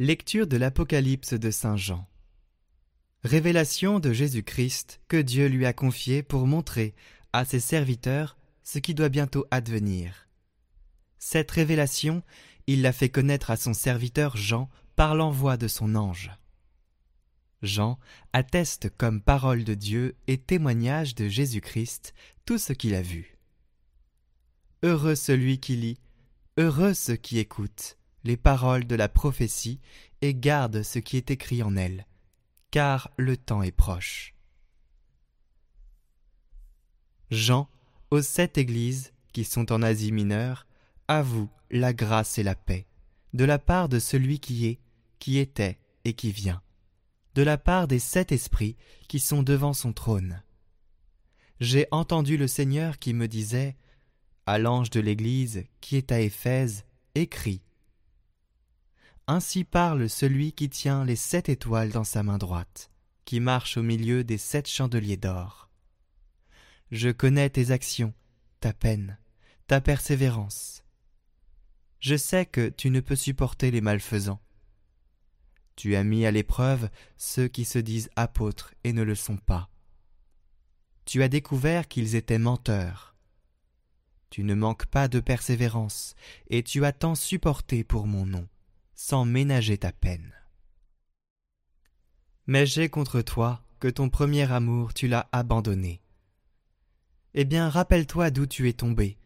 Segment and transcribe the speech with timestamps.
[0.00, 2.04] Lecture de l'Apocalypse de Saint Jean.
[3.22, 6.96] Révélation de Jésus-Christ que Dieu lui a confiée pour montrer
[7.32, 10.26] à ses serviteurs ce qui doit bientôt advenir.
[11.20, 12.24] Cette révélation,
[12.66, 16.32] il l'a fait connaître à son serviteur Jean par l'envoi de son ange.
[17.62, 18.00] Jean
[18.32, 22.14] atteste comme parole de Dieu et témoignage de Jésus-Christ
[22.46, 23.38] tout ce qu'il a vu.
[24.82, 26.00] Heureux celui qui lit,
[26.58, 29.80] heureux ceux qui écoutent les paroles de la prophétie
[30.22, 32.06] et gardent ce qui est écrit en elles,
[32.70, 34.34] car le temps est proche.
[37.30, 37.68] Jean,
[38.10, 40.66] aux sept églises qui sont en Asie mineure,
[41.08, 42.86] avoue la grâce et la paix,
[43.32, 44.80] de la part de celui qui est,
[45.18, 46.62] qui était et qui vient
[47.34, 48.76] de la part des sept esprits
[49.08, 50.42] qui sont devant son trône.
[51.60, 53.76] J'ai entendu le Seigneur qui me disait,
[54.46, 56.84] à l'ange de l'Église qui est à Éphèse,
[57.14, 57.62] écrit.
[59.26, 62.90] Ainsi parle celui qui tient les sept étoiles dans sa main droite,
[63.24, 65.70] qui marche au milieu des sept chandeliers d'or.
[66.90, 68.12] Je connais tes actions,
[68.60, 69.18] ta peine,
[69.66, 70.84] ta persévérance.
[72.00, 74.40] Je sais que tu ne peux supporter les malfaisants
[75.76, 79.70] tu as mis à l'épreuve ceux qui se disent apôtres et ne le sont pas.
[81.04, 83.16] Tu as découvert qu'ils étaient menteurs.
[84.30, 86.14] Tu ne manques pas de persévérance,
[86.48, 88.48] et tu as tant supporté pour mon nom,
[88.94, 90.32] sans ménager ta peine.
[92.46, 96.00] Mais j'ai contre toi que ton premier amour tu l'as abandonné.
[97.34, 99.18] Eh bien, rappelle-toi d'où tu es tombé.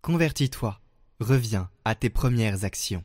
[0.00, 0.80] Convertis-toi,
[1.20, 3.04] reviens à tes premières actions.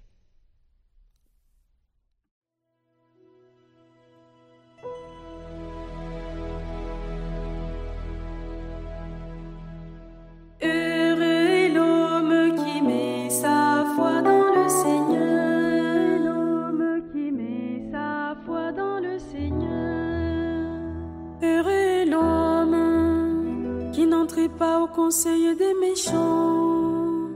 [24.47, 27.29] Pas au conseil des méchants,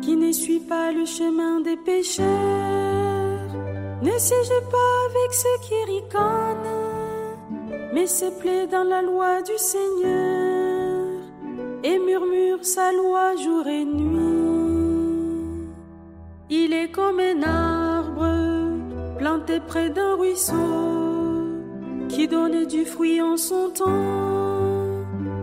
[0.00, 2.26] qui n'essuie pas le chemin des pécheurs,
[4.02, 6.74] ne siège pas avec ceux qui ricanent,
[7.92, 11.06] mais se plaît dans la loi du Seigneur
[11.84, 14.48] et murmure sa loi jour et nuit.
[16.50, 20.54] Il est comme un arbre planté près d'un ruisseau
[22.08, 24.57] qui donne du fruit en son temps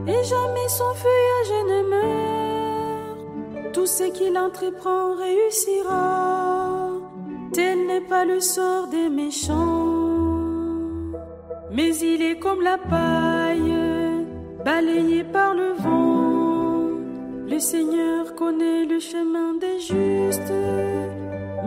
[0.07, 3.73] et jamais son feuillage ne meurt.
[3.73, 6.91] Tout ce qu'il entreprend réussira.
[7.53, 9.95] Tel n'est pas le sort des méchants.
[11.71, 13.75] Mais il est comme la paille,
[14.63, 16.25] balayée par le vent.
[17.47, 20.53] Le Seigneur connaît le chemin des justes,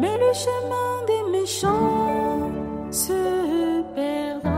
[0.01, 2.51] mais le chemin des méchants
[2.91, 4.58] se perdra.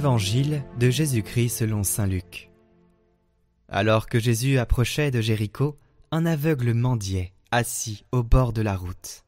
[0.00, 2.50] Évangile de Jésus-Christ selon Saint Luc.
[3.68, 5.78] Alors que Jésus approchait de Jéricho,
[6.10, 9.26] un aveugle mendiait, assis au bord de la route.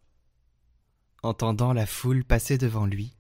[1.23, 3.15] Entendant la foule passer devant lui,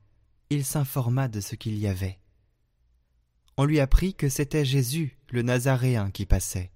[0.48, 2.18] il s'informa de ce qu'il y avait.
[3.58, 6.72] On lui apprit que c'était Jésus, le Nazaréen, qui passait.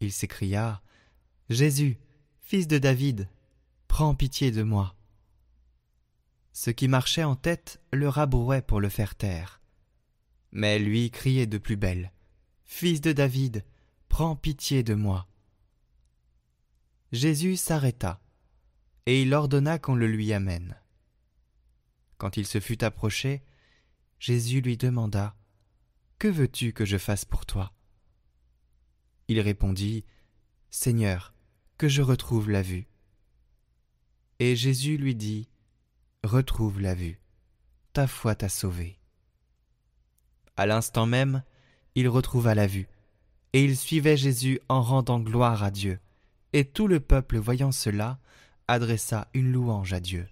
[0.00, 0.80] Il s'écria
[1.50, 1.98] Jésus,
[2.40, 3.28] fils de David,
[3.86, 4.94] prends pitié de moi.
[6.60, 9.62] Ceux qui marchaient en tête le rabrouaient pour le faire taire.
[10.50, 12.10] Mais lui criait de plus belle.
[12.64, 13.64] Fils de David,
[14.08, 15.28] prends pitié de moi.
[17.12, 18.20] Jésus s'arrêta,
[19.06, 20.76] et il ordonna qu'on le lui amène.
[22.16, 23.44] Quand il se fut approché,
[24.18, 25.36] Jésus lui demanda
[26.18, 27.72] Que veux-tu que je fasse pour toi?
[29.28, 30.04] Il répondit
[30.70, 31.34] Seigneur,
[31.76, 32.88] que je retrouve la vue.
[34.40, 35.48] Et Jésus lui dit
[36.28, 37.18] retrouve la vue.
[37.92, 38.98] Ta foi t'a sauvé.
[40.56, 41.42] À l'instant même,
[41.94, 42.88] il retrouva la vue,
[43.52, 45.98] et il suivait Jésus en rendant gloire à Dieu.
[46.52, 48.18] Et tout le peuple voyant cela,
[48.68, 50.28] adressa une louange à Dieu.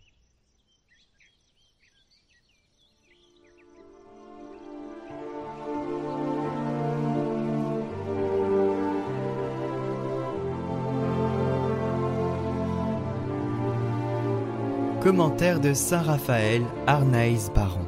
[15.07, 17.87] Commentaire de Saint Raphaël Arnaïs Baron.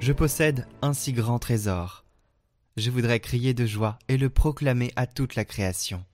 [0.00, 2.04] Je possède un si grand trésor.
[2.76, 6.04] Je voudrais crier de joie et le proclamer à toute la création.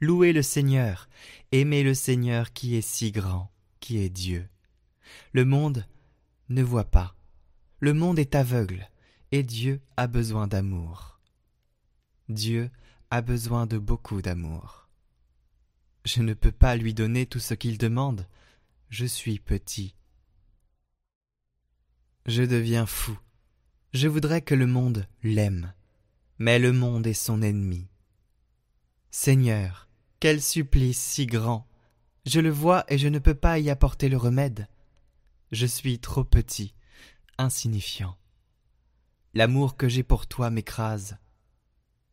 [0.00, 1.10] Louez le Seigneur,
[1.52, 4.48] aimez le Seigneur qui est si grand, qui est Dieu.
[5.34, 5.84] Le monde
[6.48, 7.14] ne voit pas,
[7.78, 8.88] le monde est aveugle,
[9.32, 11.20] et Dieu a besoin d'amour.
[12.30, 12.70] Dieu
[13.10, 14.88] a besoin de beaucoup d'amour.
[16.04, 18.26] Je ne peux pas lui donner tout ce qu'il demande,
[18.88, 19.94] je suis petit.
[22.26, 23.18] Je deviens fou.
[23.92, 25.74] Je voudrais que le monde l'aime,
[26.38, 27.88] mais le monde est son ennemi.
[29.10, 29.88] Seigneur,
[30.20, 31.66] quel supplice si grand.
[32.24, 34.68] Je le vois et je ne peux pas y apporter le remède.
[35.50, 36.74] Je suis trop petit,
[37.38, 38.16] insignifiant.
[39.34, 41.18] L'amour que j'ai pour toi m'écrase.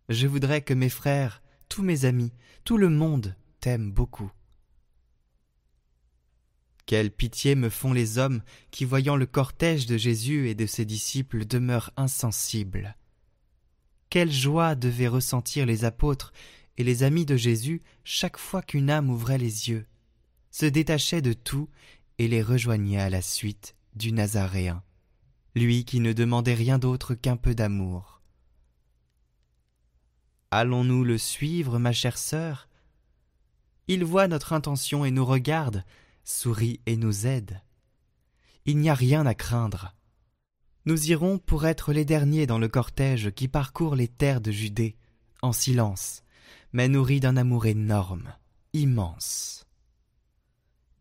[0.09, 4.31] Je voudrais que mes frères, tous mes amis, tout le monde t'aiment beaucoup.
[6.85, 10.85] Quelle pitié me font les hommes qui, voyant le cortège de Jésus et de ses
[10.85, 12.95] disciples, demeurent insensibles.
[14.09, 16.31] Quelle joie devaient ressentir les apôtres
[16.77, 19.85] et les amis de Jésus chaque fois qu'une âme ouvrait les yeux,
[20.51, 21.69] se détachait de tout
[22.19, 24.81] et les rejoignait à la suite du Nazaréen,
[25.55, 28.21] lui qui ne demandait rien d'autre qu'un peu d'amour.
[30.51, 32.69] Allons-nous le suivre, ma chère sœur?
[33.89, 35.85] Il voit notre intention et nous regarde,
[36.25, 37.61] sourit et nous aide.
[38.65, 39.95] Il n'y a rien à craindre.
[40.85, 44.97] Nous irons pour être les derniers dans le cortège qui parcourt les terres de Judée,
[45.41, 46.23] en silence,
[46.73, 48.33] mais nourri d'un amour énorme,
[48.73, 49.65] immense.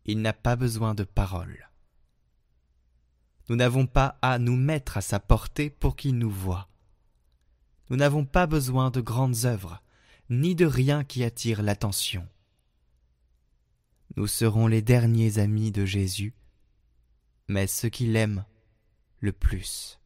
[0.05, 1.69] Il n'a pas besoin de paroles.
[3.49, 6.69] Nous n'avons pas à nous mettre à sa portée pour qu'il nous voie.
[7.89, 9.81] Nous n'avons pas besoin de grandes œuvres,
[10.29, 12.27] ni de rien qui attire l'attention
[14.15, 16.33] nous serons les derniers amis de Jésus,
[17.47, 18.45] mais ceux qui l'aiment
[19.19, 19.99] le plus.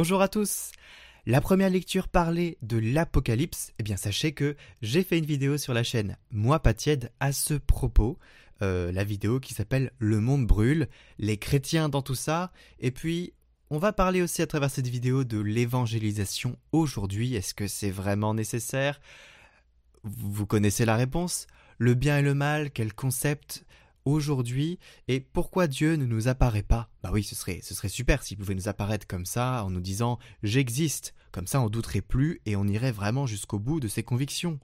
[0.00, 0.70] Bonjour à tous
[1.26, 3.72] La première lecture parlait de l'Apocalypse.
[3.80, 7.32] Eh bien, sachez que j'ai fait une vidéo sur la chaîne Moi pas tiède à
[7.32, 8.16] ce propos.
[8.62, 10.86] Euh, la vidéo qui s'appelle Le monde brûle,
[11.18, 12.52] les chrétiens dans tout ça.
[12.78, 13.32] Et puis,
[13.70, 17.34] on va parler aussi à travers cette vidéo de l'évangélisation aujourd'hui.
[17.34, 19.00] Est-ce que c'est vraiment nécessaire?
[20.04, 23.64] Vous connaissez la réponse Le bien et le mal, quel concept?
[24.12, 28.22] Aujourd'hui et pourquoi Dieu ne nous apparaît pas Bah oui, ce serait, ce serait super
[28.22, 31.14] s'il pouvait nous apparaître comme ça en nous disant j'existe.
[31.32, 34.58] Comme ça, on douterait plus et on irait vraiment jusqu'au bout de ses convictions.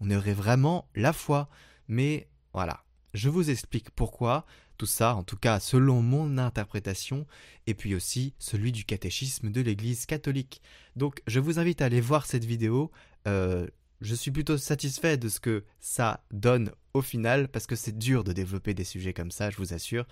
[0.00, 1.48] On aurait vraiment la foi.
[1.88, 2.84] Mais voilà,
[3.14, 4.44] je vous explique pourquoi
[4.78, 7.26] tout ça, en tout cas selon mon interprétation,
[7.66, 10.60] et puis aussi celui du catéchisme de l'Église catholique.
[10.96, 12.90] Donc je vous invite à aller voir cette vidéo.
[13.28, 13.66] Euh,
[14.00, 18.24] je suis plutôt satisfait de ce que ça donne au final, parce que c'est dur
[18.24, 20.06] de développer des sujets comme ça, je vous assure,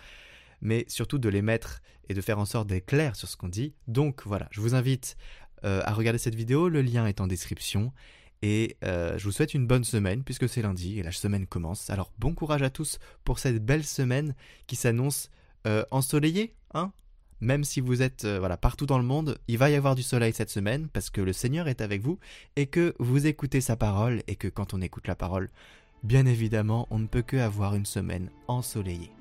[0.61, 3.49] mais surtout de les mettre et de faire en sorte d'être clair sur ce qu'on
[3.49, 3.75] dit.
[3.87, 5.17] Donc voilà, je vous invite
[5.65, 7.93] euh, à regarder cette vidéo, le lien est en description,
[8.43, 11.91] Et euh, je vous souhaite une bonne semaine puisque c'est lundi et la semaine commence.
[11.91, 14.35] Alors bon courage à tous pour cette belle semaine
[14.67, 15.31] qui s'annonce
[15.67, 16.93] euh, ensoleillée, hein
[17.43, 20.33] même si vous êtes voilà partout dans le monde, il va y avoir du soleil
[20.35, 22.19] cette semaine parce que le Seigneur est avec vous
[22.57, 25.51] et que vous écoutez sa parole et que quand on écoute la parole,
[26.03, 29.13] bien évidemment, on ne peut que avoir une semaine ensoleillée.